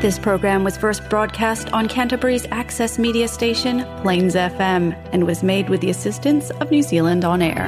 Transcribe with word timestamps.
This 0.00 0.16
program 0.16 0.62
was 0.62 0.76
first 0.76 1.10
broadcast 1.10 1.72
on 1.72 1.88
Canterbury's 1.88 2.46
access 2.52 3.00
media 3.00 3.26
station, 3.26 3.84
Plains 4.02 4.36
FM, 4.36 4.96
and 5.12 5.26
was 5.26 5.42
made 5.42 5.68
with 5.68 5.80
the 5.80 5.90
assistance 5.90 6.50
of 6.50 6.70
New 6.70 6.82
Zealand 6.82 7.24
On 7.24 7.42
Air. 7.42 7.66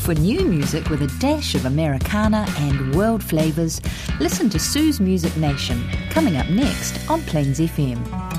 For 0.00 0.14
new 0.16 0.44
music 0.46 0.90
with 0.90 1.02
a 1.02 1.18
dash 1.20 1.54
of 1.54 1.64
Americana 1.64 2.44
and 2.58 2.92
world 2.96 3.22
flavours, 3.22 3.80
listen 4.18 4.50
to 4.50 4.58
Sioux's 4.58 4.98
Music 4.98 5.36
Nation, 5.36 5.80
coming 6.10 6.36
up 6.36 6.48
next 6.48 7.08
on 7.08 7.22
Plains 7.22 7.60
FM. 7.60 8.35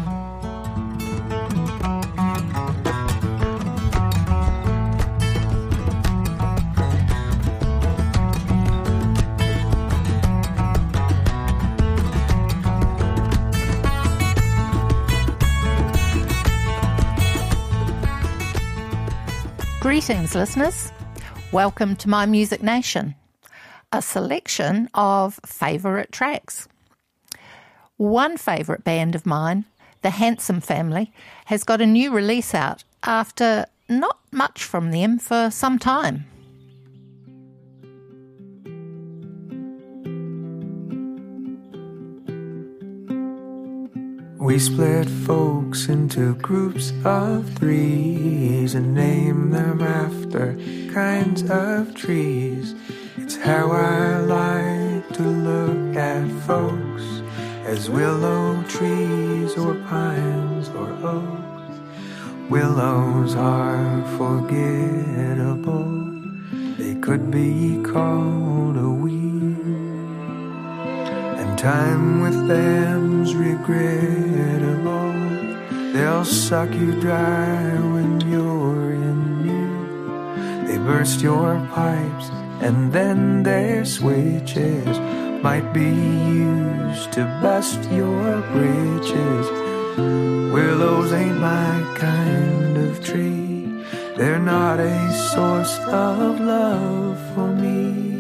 Greetings, 20.08 20.36
listeners. 20.36 20.94
Welcome 21.52 21.98
to 21.98 22.08
My 22.08 22.26
Music 22.26 22.64
Nation, 22.64 23.14
a 23.92 24.02
selection 24.02 24.88
of 24.94 25.38
favourite 25.46 26.14
tracks. 26.14 26.70
One 27.98 28.38
favourite 28.38 28.86
band 28.86 29.16
of 29.16 29.26
mine, 29.26 29.66
the 30.04 30.12
Handsome 30.12 30.62
Family, 30.62 31.12
has 31.48 31.66
got 31.66 31.82
a 31.82 31.86
new 31.86 32.14
release 32.14 32.56
out 32.56 32.86
after 33.04 33.66
not 33.90 34.18
much 34.32 34.64
from 34.64 34.92
them 34.92 35.20
for 35.20 35.52
some 35.52 35.78
time. 35.78 36.24
We 44.48 44.60
split 44.60 45.10
folks 45.10 45.90
into 45.90 46.34
groups 46.36 46.94
of 47.04 47.54
threes 47.56 48.76
and 48.76 48.96
name 48.96 49.52
them 49.52 49.82
after 49.82 50.56
kinds 50.94 51.44
of 51.50 51.94
trees. 51.94 52.74
It's 53.18 53.36
how 53.36 53.70
I 53.74 54.20
like 54.20 55.10
to 55.18 55.24
look 55.24 55.98
at 55.98 56.32
folks 56.48 57.04
as 57.66 57.90
willow 57.90 58.64
trees 58.70 59.58
or 59.58 59.76
pines 59.90 60.70
or 60.70 60.94
oaks. 61.06 61.78
Willows 62.50 63.36
are 63.36 64.02
forgettable, 64.18 65.92
they 66.78 66.96
could 67.02 67.30
be 67.30 67.84
called 67.84 68.78
a 68.78 68.90
weed. 68.90 69.37
Time 71.58 72.22
with 72.22 72.48
them's 72.48 73.34
regrettable. 73.34 75.12
They'll 75.92 76.24
suck 76.24 76.72
you 76.72 77.02
dry 77.02 77.74
when 77.94 78.22
you're 78.22 78.92
in 78.92 79.20
need. 79.42 80.68
They 80.68 80.78
burst 80.78 81.22
your 81.22 81.58
pipes 81.74 82.30
and 82.62 82.94
then 82.94 83.42
their 83.42 83.86
switches 83.86 85.00
might 85.42 85.74
be 85.74 85.90
used 85.90 87.12
to 87.14 87.26
bust 87.42 87.90
your 87.90 88.42
bridges. 88.54 89.48
Willows 90.54 91.12
ain't 91.12 91.40
my 91.40 91.94
kind 91.96 92.78
of 92.78 93.04
tree. 93.04 93.84
They're 94.16 94.38
not 94.38 94.80
a 94.80 95.12
source 95.34 95.80
of 95.88 96.40
love 96.40 97.18
for 97.34 97.48
me. 97.48 98.17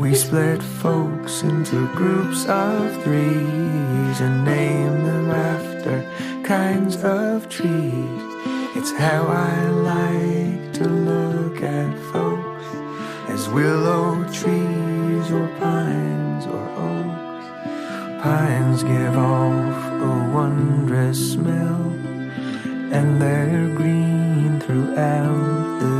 We 0.00 0.14
split 0.14 0.62
folks 0.62 1.42
into 1.42 1.86
groups 1.94 2.46
of 2.46 3.02
threes 3.02 4.20
and 4.22 4.46
name 4.46 5.04
them 5.04 5.30
after 5.30 6.42
kinds 6.42 6.96
of 7.04 7.50
trees. 7.50 8.22
It's 8.74 8.92
how 8.92 9.26
I 9.26 9.66
like 9.68 10.72
to 10.78 10.88
look 10.88 11.62
at 11.62 11.92
folks 12.14 12.64
as 13.28 13.50
willow 13.50 14.24
trees 14.32 15.30
or 15.30 15.46
pines 15.58 16.46
or 16.46 16.64
oaks. 16.88 18.22
Pines 18.22 18.82
give 18.82 19.18
off 19.18 19.92
a 20.00 20.32
wondrous 20.34 21.34
smell 21.34 21.92
and 22.96 23.20
they're 23.20 23.76
green 23.76 24.60
throughout 24.60 25.80
the. 25.80 25.99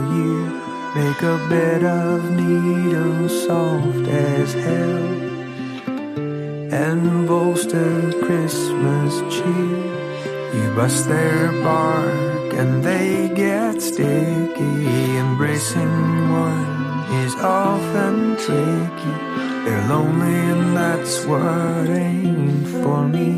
Make 0.93 1.23
a 1.23 1.39
bed 1.49 1.85
of 1.85 2.33
needles 2.33 3.47
soft 3.47 4.09
as 4.09 4.55
hell 4.55 5.07
and 6.75 7.29
bolster 7.29 8.13
Christmas 8.25 9.21
cheer. 9.33 9.85
You 10.53 10.75
bust 10.75 11.07
their 11.07 11.53
bark 11.63 12.55
and 12.55 12.83
they 12.83 13.31
get 13.33 13.81
sticky. 13.81 14.87
Embracing 15.17 16.33
one 16.33 17.05
is 17.23 17.37
often 17.37 18.37
tricky. 18.37 19.17
They're 19.65 19.87
lonely 19.87 20.35
and 20.55 20.77
that's 20.77 21.25
what 21.25 21.89
ain't 21.89 22.67
for 22.67 23.07
me. 23.07 23.31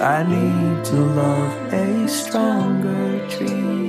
I 0.00 0.22
need 0.22 0.84
to 0.84 0.96
love 0.96 1.72
a 1.72 2.08
stronger 2.08 3.26
tree. 3.30 3.87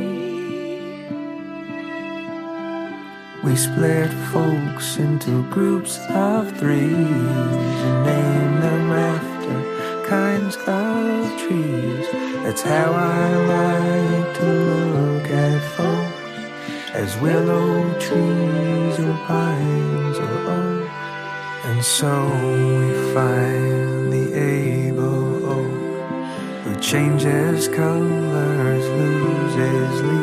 We 3.50 3.56
split 3.56 4.12
folks 4.32 4.98
into 4.98 5.42
groups 5.50 5.98
of 6.12 6.56
three 6.60 6.94
and 6.94 8.06
name 8.06 8.62
them 8.62 8.92
after 8.92 10.08
kinds 10.08 10.56
of 10.68 11.36
trees. 11.42 12.06
That's 12.44 12.62
how 12.62 12.94
I 12.94 13.36
like 13.56 14.36
to 14.38 14.46
look 14.46 15.32
at 15.32 15.62
folks 15.76 16.94
as 16.94 17.18
willow 17.22 17.92
trees 18.00 19.00
or 19.00 19.18
pines 19.26 20.20
or 20.20 20.34
oaks. 20.54 21.66
And 21.66 21.84
so 21.84 22.28
we 22.28 23.14
find 23.16 24.14
the 24.14 24.32
able 24.38 25.46
oak 25.58 26.66
who 26.66 26.80
changes 26.80 27.68
colors, 27.68 28.86
loses 28.88 30.02
leaves. 30.04 30.19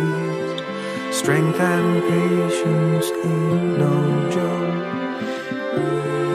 Strength 1.27 1.59
and 1.59 2.03
patience 2.05 3.11
ain't 3.11 3.79
no 3.81 4.31
joke. 4.31 4.77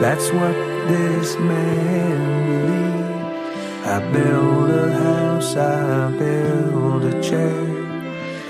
That's 0.02 0.30
what 0.32 0.54
this 0.92 1.38
man 1.38 2.18
believed. 2.50 3.86
I 3.86 4.12
build 4.12 4.68
a 4.68 4.92
house, 4.92 5.56
I 5.56 6.10
build 6.10 7.04
a 7.04 7.22
chair, 7.22 7.64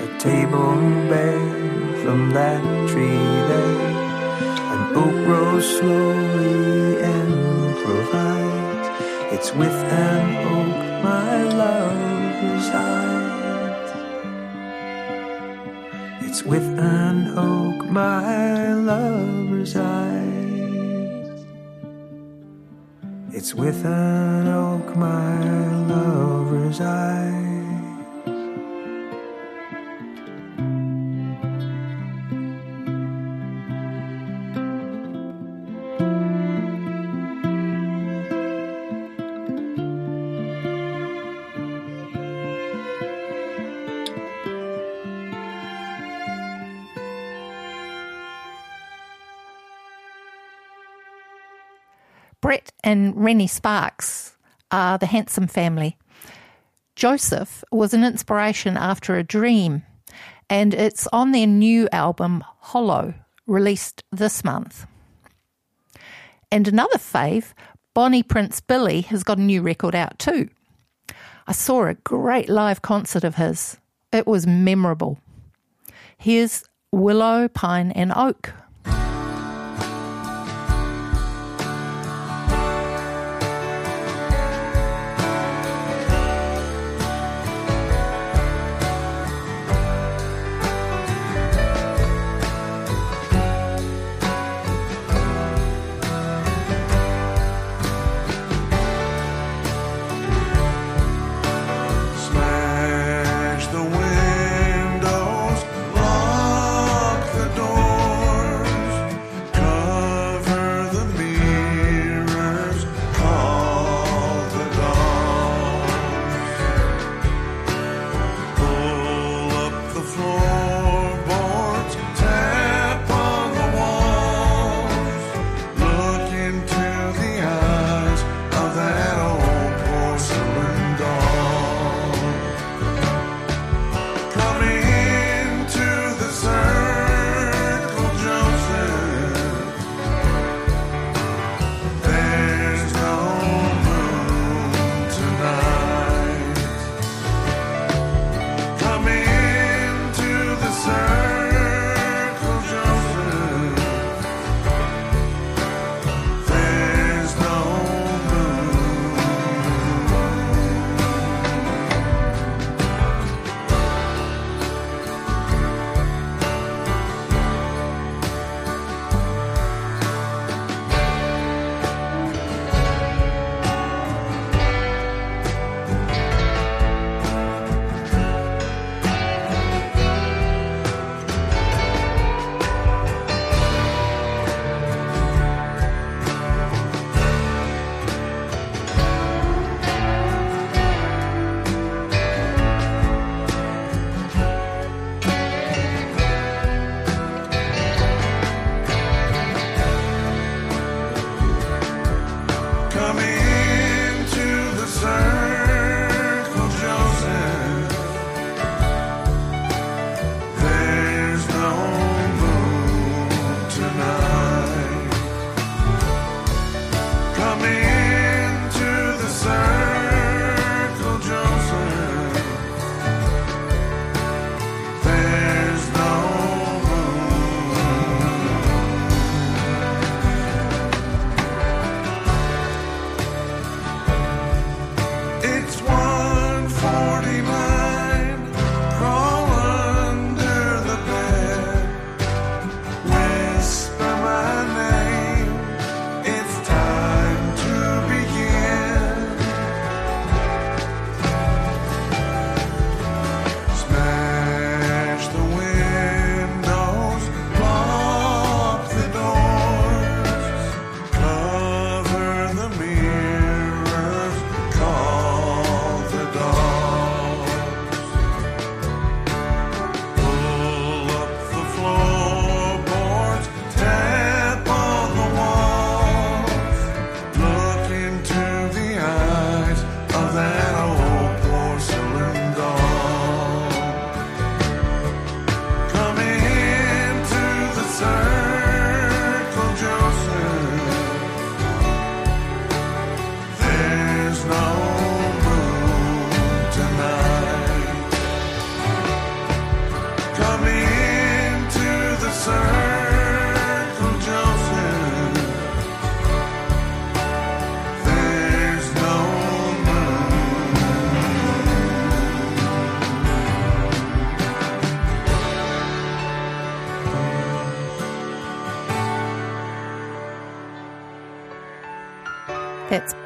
a 0.03 0.19
table 0.19 0.71
and 0.71 1.09
bed 1.09 2.03
from 2.03 2.31
that 2.31 2.61
tree 2.89 3.29
there. 3.49 3.91
An 4.73 4.97
oak 4.97 5.15
grows 5.25 5.77
slowly 5.77 7.01
and 7.01 7.77
provides. 7.85 8.89
It's 9.33 9.53
with 9.53 9.71
an 9.71 10.25
oak 10.55 11.03
my 11.05 11.43
love 11.43 12.51
resides. 12.51 13.02
With 16.45 16.77
an 16.77 17.37
oak 17.37 17.89
my 17.89 18.73
love 18.73 19.49
resides. 19.49 21.45
It's 23.31 23.55
with 23.55 23.85
an 23.85 24.47
oak 24.49 24.93
my 24.97 25.75
love 25.87 26.51
resides. 26.51 27.52
Brett 52.43 52.73
and 52.83 53.15
Rennie 53.15 53.47
Sparks 53.47 54.35
are 54.69 54.97
the 54.97 55.05
handsome 55.05 55.47
family. 55.47 55.97
Joseph 56.93 57.63
was 57.71 57.93
an 57.93 58.03
inspiration 58.03 58.75
after 58.75 59.15
a 59.15 59.23
dream, 59.23 59.83
and 60.49 60.73
it's 60.73 61.07
on 61.13 61.31
their 61.31 61.47
new 61.47 61.87
album, 61.93 62.43
Hollow, 62.59 63.13
released 63.47 64.03
this 64.11 64.43
month. 64.43 64.85
And 66.51 66.67
another 66.67 66.97
fave, 66.97 67.53
Bonnie 67.93 68.23
Prince 68.23 68.59
Billy, 68.59 68.99
has 69.03 69.23
got 69.23 69.37
a 69.37 69.41
new 69.41 69.61
record 69.61 69.95
out 69.95 70.19
too. 70.19 70.49
I 71.47 71.53
saw 71.53 71.85
a 71.85 71.93
great 71.93 72.49
live 72.49 72.81
concert 72.81 73.23
of 73.23 73.35
his. 73.35 73.77
It 74.11 74.27
was 74.27 74.45
memorable. 74.45 75.17
Here's 76.17 76.65
Willow, 76.91 77.47
Pine, 77.47 77.91
and 77.91 78.11
Oak. 78.13 78.53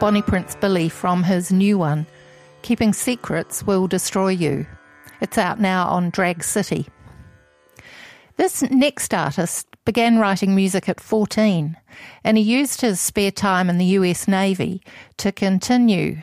Bonnie 0.07 0.21
Prince 0.21 0.55
Billy 0.55 0.87
from 0.87 1.23
his 1.23 1.51
new 1.51 1.77
one, 1.77 2.07
Keeping 2.61 2.93
Secrets 2.93 3.67
Will 3.67 3.89
Destroy 3.89 4.29
You. 4.29 4.65
It's 5.19 5.37
out 5.37 5.59
now 5.59 5.85
on 5.89 6.11
Drag 6.11 6.45
City. 6.45 6.87
This 8.37 8.61
next 8.61 9.13
artist 9.13 9.67
began 9.83 10.17
writing 10.17 10.55
music 10.55 10.87
at 10.87 11.01
14, 11.01 11.75
and 12.23 12.37
he 12.37 12.43
used 12.45 12.79
his 12.79 13.01
spare 13.01 13.31
time 13.31 13.69
in 13.69 13.79
the 13.79 13.97
US 13.97 14.29
Navy 14.29 14.81
to 15.17 15.33
continue. 15.33 16.21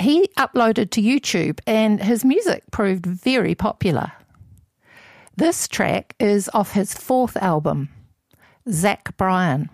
He 0.00 0.28
uploaded 0.38 0.90
to 0.92 1.02
YouTube, 1.02 1.60
and 1.66 2.02
his 2.02 2.24
music 2.24 2.62
proved 2.70 3.04
very 3.04 3.54
popular. 3.54 4.12
This 5.36 5.68
track 5.68 6.14
is 6.18 6.48
off 6.54 6.72
his 6.72 6.94
fourth 6.94 7.36
album, 7.36 7.90
Zach 8.70 9.14
Bryan. 9.18 9.68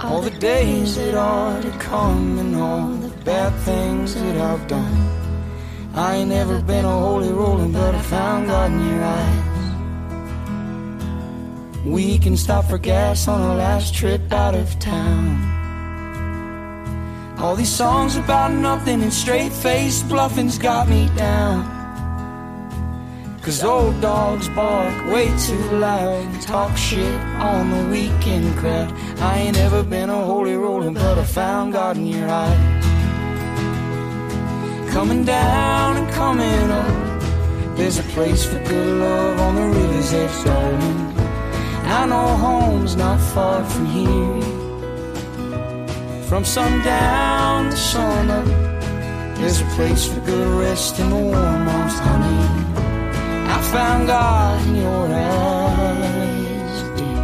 All 0.00 0.20
the 0.22 0.30
days 0.30 0.94
that 0.94 1.14
are 1.14 1.60
to 1.60 1.70
come 1.72 2.38
and 2.38 2.54
all 2.54 2.88
the 2.88 3.08
bad 3.24 3.52
things 3.64 4.14
that 4.14 4.36
I've 4.36 4.66
done. 4.68 5.08
I 5.92 6.16
ain't 6.16 6.30
never 6.30 6.60
been 6.62 6.84
a 6.84 6.98
holy 7.00 7.32
roller, 7.32 7.66
but 7.66 7.96
I 7.96 8.02
found 8.02 8.46
God 8.46 8.70
in 8.70 8.88
your 8.88 9.02
eyes. 9.02 9.44
We 11.84 12.18
can 12.18 12.36
stop 12.36 12.66
for 12.66 12.78
gas 12.78 13.26
on 13.26 13.40
our 13.40 13.56
last 13.56 13.92
trip 13.92 14.32
out 14.32 14.54
of 14.54 14.78
town. 14.78 15.56
All 17.38 17.56
these 17.56 17.74
songs 17.74 18.16
about 18.16 18.52
nothing 18.52 19.02
and 19.02 19.12
straight 19.12 19.52
faced 19.52 20.08
bluffing's 20.08 20.58
got 20.58 20.88
me 20.88 21.08
down. 21.16 21.77
Cause 23.42 23.64
old 23.64 24.00
dogs 24.00 24.48
bark 24.50 25.12
way 25.12 25.26
too 25.38 25.70
loud 25.78 26.42
talk 26.42 26.76
shit 26.76 27.14
on 27.40 27.70
the 27.70 27.90
weekend 27.90 28.56
crowd. 28.58 28.92
I 29.20 29.38
ain't 29.38 29.56
ever 29.56 29.82
been 29.82 30.10
a 30.10 30.24
holy 30.24 30.54
roller, 30.56 30.90
but 30.90 31.18
I 31.18 31.24
found 31.24 31.72
God 31.72 31.96
in 31.96 32.06
your 32.06 32.28
eyes. 32.28 32.84
Coming 34.92 35.24
down 35.24 35.96
and 35.98 36.12
coming 36.12 36.70
up, 36.70 37.76
there's 37.76 37.98
a 37.98 38.02
place 38.14 38.44
for 38.44 38.58
good 38.64 38.98
love 38.98 39.40
on 39.40 39.54
the 39.54 39.66
river's 39.78 40.12
edge, 40.12 40.44
darling. 40.44 40.98
I 41.84 42.06
know 42.06 42.28
home's 42.36 42.96
not 42.96 43.20
far 43.32 43.64
from 43.64 43.86
here. 43.86 44.42
From 46.24 46.44
sundown 46.44 47.70
to 47.70 47.76
sun 47.76 48.30
up, 48.30 48.46
there's 49.38 49.60
a 49.60 49.66
place 49.76 50.06
for 50.06 50.20
good 50.20 50.48
rest 50.60 50.98
in 50.98 51.08
the 51.08 51.16
warm 51.16 51.68
arms, 51.68 51.98
honey. 52.00 52.87
I 53.58 53.60
found 53.72 54.06
God 54.06 54.66
in 54.68 54.76
your 54.76 55.06
eyes, 55.12 56.76
dear. 56.96 57.22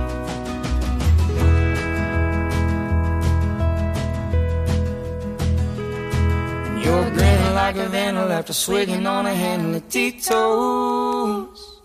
You're 6.82 7.10
grinning 7.10 7.54
like 7.54 7.76
a 7.76 7.88
vandal 7.88 8.32
after 8.32 8.52
swigging 8.52 9.06
on 9.06 9.26
a 9.26 9.34
handle 9.34 9.76
of 9.76 9.88
Tito's. 9.88 11.80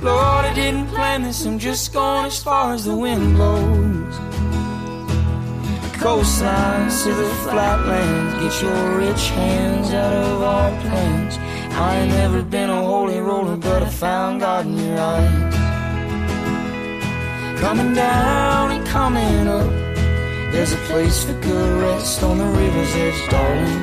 Lord, 0.00 0.44
I 0.46 0.52
didn't 0.54 0.86
plan 0.86 1.24
this, 1.24 1.44
I'm 1.44 1.58
just 1.58 1.92
going 1.92 2.24
as 2.24 2.42
far 2.42 2.72
as 2.72 2.86
the 2.86 2.96
wind 2.96 3.36
blows 3.36 3.98
coastlines 5.98 7.02
to 7.02 7.12
the 7.12 7.28
flatlands. 7.42 8.34
Get 8.42 8.62
your 8.62 8.98
rich 8.98 9.28
hands 9.30 9.92
out 9.92 10.12
of 10.12 10.42
our 10.42 10.70
plans. 10.82 11.36
I 11.80 11.98
ain't 12.00 12.10
never 12.10 12.42
been 12.42 12.70
a 12.70 12.82
holy 12.82 13.20
roller, 13.20 13.56
but 13.56 13.84
I 13.84 13.88
found 13.88 14.40
God 14.40 14.66
in 14.66 14.76
your 14.76 14.98
eyes. 14.98 15.54
Coming 17.60 17.94
down 17.94 18.72
and 18.72 18.84
coming 18.86 19.46
up, 19.46 19.70
there's 20.52 20.72
a 20.72 20.82
place 20.90 21.22
for 21.22 21.34
good 21.40 21.80
rest 21.80 22.22
on 22.24 22.38
the 22.38 22.46
river's 22.46 22.94
edge, 22.96 23.30
darling. 23.30 23.82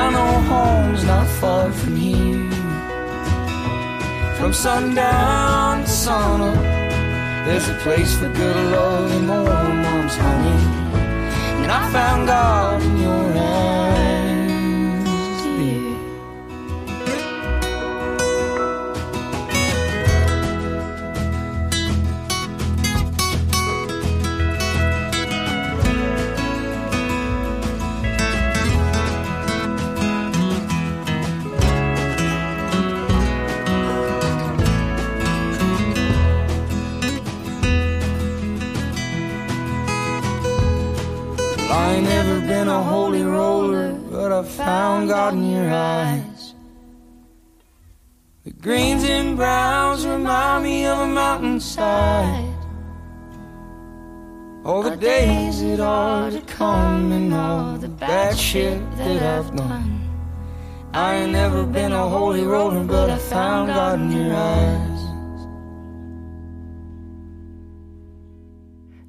I 0.00 0.04
know 0.14 0.32
home's 0.52 1.04
not 1.04 1.26
far 1.40 1.70
from 1.72 1.94
here. 1.94 2.50
From 4.38 4.54
sundown 4.54 5.82
to 5.82 5.88
sunup, 5.88 6.54
there's 7.44 7.68
a 7.68 7.74
place 7.84 8.16
for 8.16 8.32
good 8.32 8.56
love 8.72 9.12
in 9.12 9.28
warm 9.28 9.84
arms, 9.92 10.16
honey. 10.16 10.58
And 11.62 11.70
I 11.70 11.90
found 11.92 12.26
God 12.28 12.82
in 12.82 12.96
your 12.98 13.36
eyes. 13.36 13.87
Found 44.58 45.08
God 45.08 45.34
in 45.34 45.50
your 45.50 45.70
eyes. 45.70 46.54
The 48.44 48.50
greens 48.50 49.04
and 49.04 49.36
browns 49.36 50.06
remind 50.06 50.64
me 50.64 50.86
of 50.86 50.98
a 50.98 51.06
mountainside. 51.06 52.54
All 54.64 54.82
the 54.82 54.96
days 54.96 55.62
that 55.62 55.80
are 55.80 56.30
to 56.30 56.40
come 56.42 57.12
and 57.12 57.32
all 57.32 57.76
the 57.78 57.88
bad 57.88 58.36
shit 58.36 58.80
that 58.96 59.22
I've 59.22 59.54
done. 59.56 59.94
I 60.92 61.16
ain't 61.16 61.32
never 61.32 61.64
been 61.64 61.92
a 61.92 62.08
holy 62.08 62.44
roller, 62.44 62.82
but 62.84 63.10
I 63.10 63.18
found 63.18 63.68
God 63.68 64.00
in 64.00 64.10
your 64.10 64.34
eyes. 64.34 64.98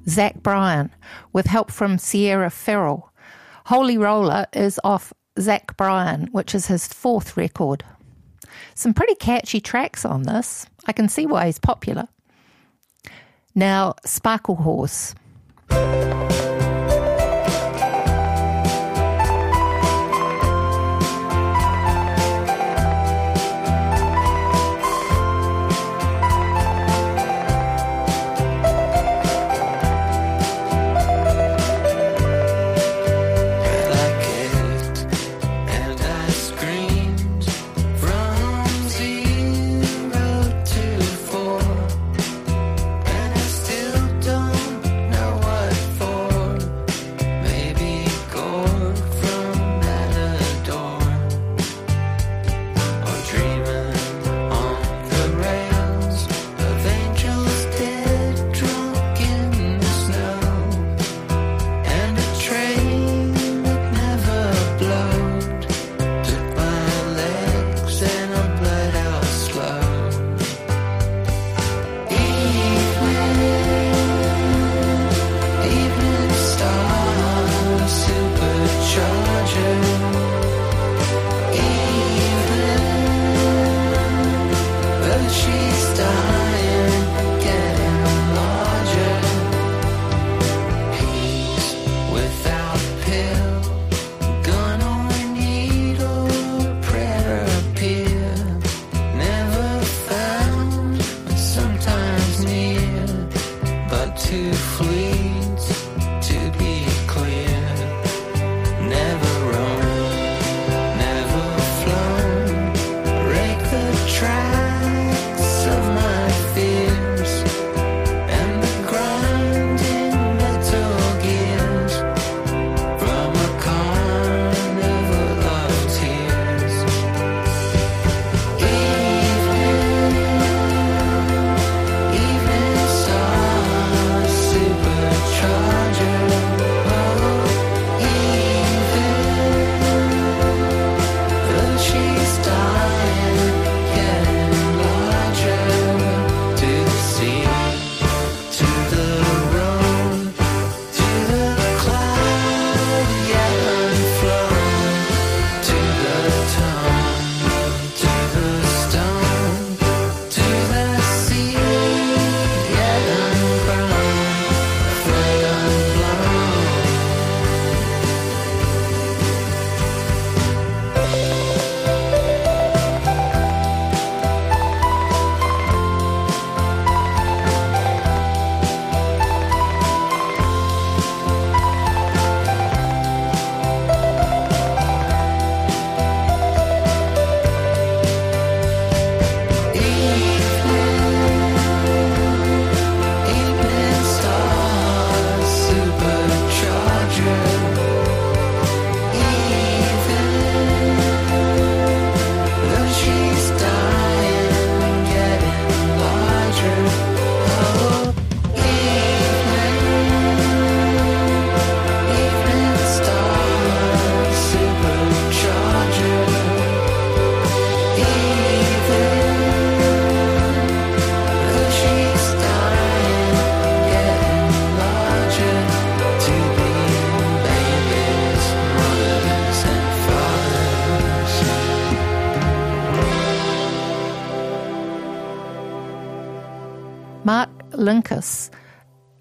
Zach 0.08 0.42
Bryan, 0.42 0.90
with 1.32 1.46
help 1.46 1.70
from 1.70 1.98
Sierra 1.98 2.50
Farrell. 2.50 3.09
Holy 3.70 3.96
Roller 3.96 4.46
is 4.52 4.80
off 4.82 5.12
Zach 5.38 5.76
Bryan, 5.76 6.26
which 6.32 6.56
is 6.56 6.66
his 6.66 6.88
fourth 6.88 7.36
record. 7.36 7.84
Some 8.74 8.92
pretty 8.92 9.14
catchy 9.14 9.60
tracks 9.60 10.04
on 10.04 10.24
this. 10.24 10.66
I 10.88 10.92
can 10.92 11.08
see 11.08 11.24
why 11.24 11.46
he's 11.46 11.60
popular. 11.60 12.08
Now, 13.54 13.94
Sparklehorse. 14.04 15.14
for 15.68 16.49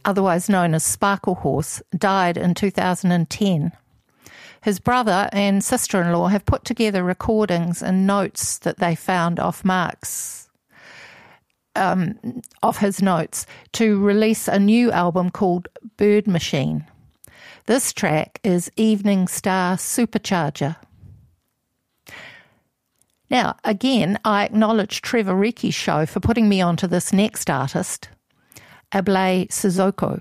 otherwise 0.10 0.50
known 0.50 0.74
as 0.74 0.84
Sparklehorse, 0.84 1.84
died 1.96 2.36
in 2.36 2.56
2010. 2.56 3.72
His 4.62 4.80
brother 4.80 5.30
and 5.32 5.64
sister 5.64 6.02
in 6.02 6.12
law 6.12 6.28
have 6.28 6.46
put 6.46 6.66
together 6.66 7.04
recordings 7.04 7.84
and 7.84 8.08
notes 8.08 8.58
that 8.60 8.80
they 8.80 8.96
found 8.96 9.40
off 9.40 9.64
Mark's. 9.64 10.50
Um, 11.76 12.42
off 12.64 12.80
his 12.80 13.02
notes 13.04 13.46
to 13.74 14.04
release 14.04 14.48
a 14.48 14.58
new 14.58 14.92
album 14.92 15.30
called 15.30 15.68
Bird 15.96 16.28
Machine. 16.28 16.86
This 17.68 17.94
track 17.94 18.40
is 18.44 18.72
Evening 18.76 19.28
Star 19.28 19.78
Supercharger. 19.78 20.76
Now, 23.30 23.56
again, 23.64 24.18
I 24.26 24.46
acknowledge 24.46 25.02
Trevor 25.02 25.36
Reeke's 25.36 25.76
show 25.76 26.08
for 26.08 26.20
putting 26.20 26.50
me 26.50 26.62
onto 26.62 26.88
this 26.88 27.14
next 27.14 27.48
artist, 27.48 28.10
Ablaye 28.92 29.48
Cissoko. 29.52 30.18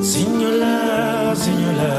Signola, 0.00 1.34
signola. 1.34 1.92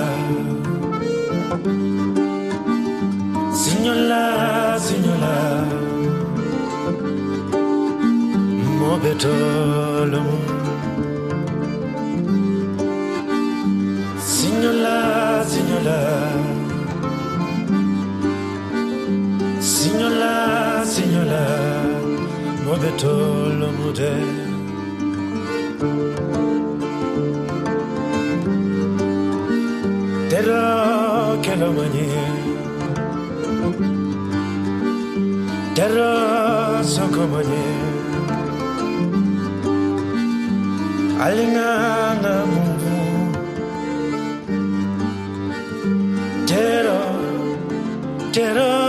Signola, 3.54 4.23
Signola, 15.84 16.00
signola. 19.60 20.86
Signola, 20.86 20.86
signola. 20.86 21.43
Mo 22.63 22.76
mude. 23.78 24.13
Terra 30.30 31.38
che 31.41 31.56
lo 31.56 31.72
mani 31.74 32.08
Terra 35.76 36.82
so 36.82 37.08
komani 37.10 37.63
Alingana 41.19 42.46
mungu 46.54 46.98
Terra 48.34 48.83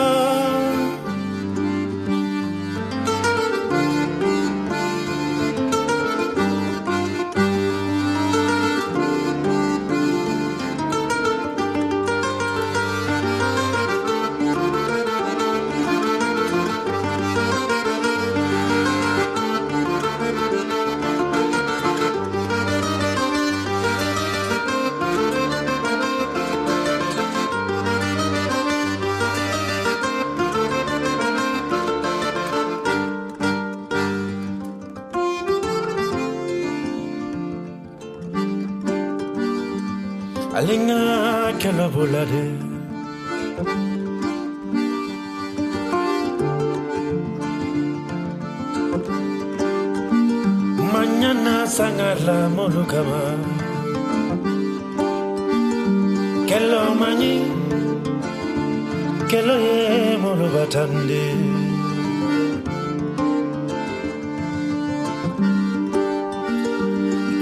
bulade 42.24 42.58
Mañana 50.92 51.66
sangarla 51.66 52.48
molukama 52.48 53.22
Que 56.46 56.60
lo 56.60 56.94
mañi 56.94 57.42
Que 59.28 59.42
lo 59.42 59.56
ye 59.58 60.18
molubatande 60.18 61.24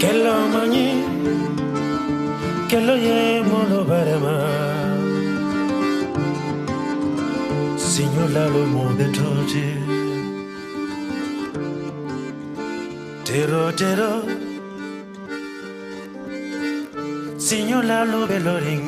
Que 0.01 0.13
lo 0.25 0.49
mañi 0.55 0.89
que 2.73 2.81
lo 2.81 2.97
llevo 2.97 3.65
lo 3.69 3.85
barema 3.85 4.39
Signora 7.77 8.49
lo 8.49 8.65
monde 8.75 9.05
toje 9.19 9.67
Tero 13.27 13.75
tero 13.75 14.23
Signora 17.37 18.07
lo 18.07 18.27
beloring 18.27 18.87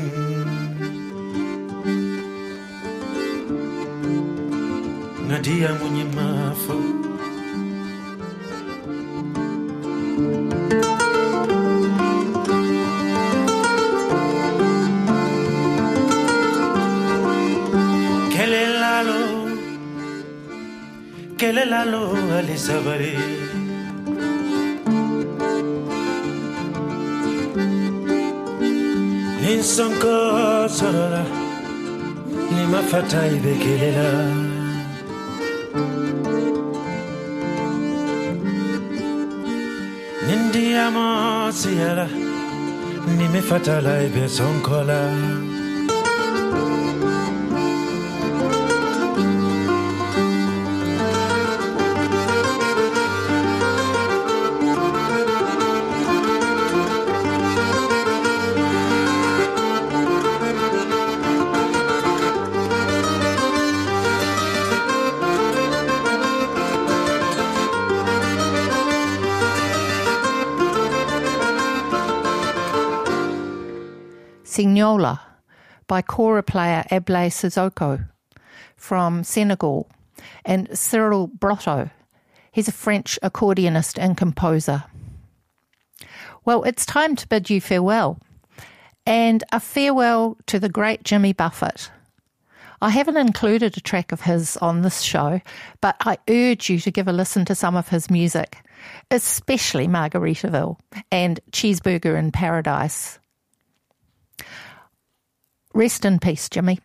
Nadia 5.28 5.70
munyimafo 5.78 7.13
kelelalo 21.64 22.02
alisabari. 22.38 23.14
Ninsonko 29.40 30.68
sorora, 30.68 31.24
ni 32.50 32.64
mafata 32.72 33.26
ibe 33.36 33.54
kelela. 33.62 34.08
Nindiamo 40.26 41.06
siara, 41.60 42.08
ni 43.16 43.28
me 43.28 43.40
fatala 43.40 43.92
ibe 74.84 75.18
by 75.86 76.02
kora 76.02 76.42
player 76.42 76.84
Ablaye 76.90 77.30
Cissoko 77.30 78.06
from 78.76 79.24
Senegal 79.24 79.88
and 80.44 80.68
Cyrille 80.70 81.30
Brotto. 81.32 81.90
He's 82.52 82.68
a 82.68 82.72
French 82.72 83.18
accordionist 83.22 83.98
and 83.98 84.16
composer. 84.16 84.84
Well, 86.44 86.62
it's 86.64 86.86
time 86.86 87.16
to 87.16 87.26
bid 87.26 87.50
you 87.50 87.60
farewell 87.60 88.18
and 89.06 89.42
a 89.52 89.60
farewell 89.60 90.36
to 90.46 90.58
the 90.58 90.68
great 90.68 91.02
Jimmy 91.02 91.32
Buffett. 91.32 91.90
I 92.80 92.90
haven't 92.90 93.16
included 93.16 93.76
a 93.76 93.80
track 93.80 94.12
of 94.12 94.20
his 94.20 94.56
on 94.58 94.82
this 94.82 95.00
show, 95.00 95.40
but 95.80 95.96
I 96.00 96.18
urge 96.28 96.68
you 96.68 96.78
to 96.80 96.90
give 96.90 97.08
a 97.08 97.12
listen 97.12 97.44
to 97.46 97.54
some 97.54 97.76
of 97.76 97.88
his 97.88 98.10
music, 98.10 98.58
especially 99.10 99.88
Margaritaville 99.88 100.78
and 101.10 101.40
Cheeseburger 101.50 102.18
in 102.18 102.30
Paradise. 102.30 103.18
Rest 105.74 106.04
in 106.04 106.20
peace, 106.20 106.48
Jimmy. 106.48 106.78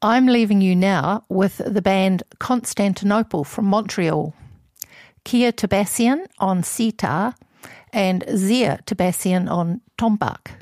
I'm 0.00 0.26
leaving 0.26 0.60
you 0.60 0.76
now 0.76 1.24
with 1.28 1.60
the 1.66 1.82
band 1.82 2.22
Constantinople 2.38 3.42
from 3.42 3.66
Montreal. 3.66 4.32
Kiya 5.24 5.52
Tabassian 5.52 6.26
on 6.38 6.62
sitar, 6.62 7.34
and 7.92 8.24
Ziya 8.26 8.84
Tabassian 8.84 9.50
on 9.50 9.80
tombak. 9.98 10.52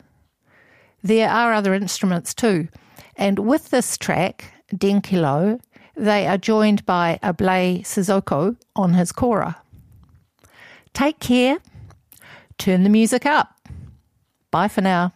There 1.03 1.29
are 1.29 1.53
other 1.53 1.75
instruments 1.75 2.35
too, 2.35 2.69
and 3.17 3.39
with 3.41 3.69
this 3.69 3.99
track, 3.99 4.53
Denkilo, 4.75 5.61
they 5.95 6.27
are 6.27 6.39
joined 6.39 6.87
by 6.87 7.19
Ablaye 7.23 7.83
Cissoko 7.83 8.57
on 8.75 8.95
his 8.95 9.13
kora. 9.13 9.61
Take 10.95 11.21
care, 11.21 11.59
turn 12.57 12.83
the 12.83 12.91
music 12.91 13.27
up. 13.27 13.55
Bye 14.51 14.69
for 14.69 14.81
now. 14.81 15.13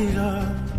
Tranquila, 0.00 0.40
tranquila. 0.40 0.69